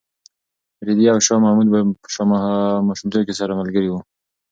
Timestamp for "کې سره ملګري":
3.27-3.89